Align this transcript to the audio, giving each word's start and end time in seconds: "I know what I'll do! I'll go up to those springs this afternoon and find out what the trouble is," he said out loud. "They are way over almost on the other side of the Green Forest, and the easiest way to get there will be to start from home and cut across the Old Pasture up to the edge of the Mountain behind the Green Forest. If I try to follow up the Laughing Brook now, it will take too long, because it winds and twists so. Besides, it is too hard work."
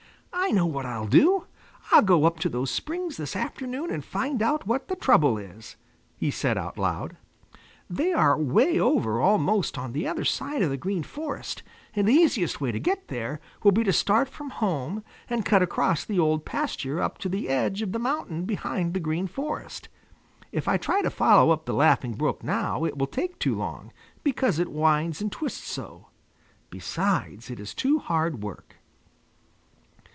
"I 0.33 0.53
know 0.53 0.65
what 0.65 0.85
I'll 0.85 1.07
do! 1.07 1.45
I'll 1.91 2.01
go 2.01 2.25
up 2.25 2.39
to 2.39 2.49
those 2.49 2.71
springs 2.71 3.15
this 3.15 3.35
afternoon 3.35 3.89
and 3.91 4.03
find 4.03 4.41
out 4.41 4.65
what 4.65 4.87
the 4.87 4.97
trouble 4.97 5.37
is," 5.37 5.77
he 6.17 6.31
said 6.31 6.57
out 6.57 6.77
loud. 6.77 7.15
"They 7.89 8.11
are 8.11 8.37
way 8.37 8.77
over 8.79 9.21
almost 9.21 9.77
on 9.77 9.93
the 9.93 10.07
other 10.07 10.25
side 10.25 10.61
of 10.61 10.69
the 10.69 10.77
Green 10.77 11.03
Forest, 11.03 11.63
and 11.95 12.07
the 12.07 12.13
easiest 12.13 12.59
way 12.59 12.71
to 12.71 12.79
get 12.81 13.07
there 13.07 13.39
will 13.63 13.71
be 13.71 13.83
to 13.85 13.93
start 13.93 14.27
from 14.27 14.49
home 14.49 15.05
and 15.29 15.45
cut 15.45 15.61
across 15.61 16.03
the 16.03 16.19
Old 16.19 16.43
Pasture 16.43 17.01
up 17.01 17.17
to 17.19 17.29
the 17.29 17.47
edge 17.47 17.81
of 17.81 17.93
the 17.93 17.99
Mountain 17.99 18.43
behind 18.45 18.93
the 18.93 18.99
Green 18.99 19.27
Forest. 19.27 19.87
If 20.51 20.67
I 20.67 20.75
try 20.75 21.01
to 21.01 21.09
follow 21.11 21.51
up 21.51 21.63
the 21.65 21.73
Laughing 21.73 22.15
Brook 22.15 22.43
now, 22.43 22.83
it 22.83 22.97
will 22.97 23.07
take 23.07 23.39
too 23.39 23.55
long, 23.55 23.93
because 24.23 24.59
it 24.59 24.71
winds 24.71 25.21
and 25.21 25.31
twists 25.31 25.69
so. 25.71 26.07
Besides, 26.71 27.49
it 27.49 27.59
is 27.59 27.73
too 27.73 27.99
hard 27.99 28.43
work." 28.43 28.75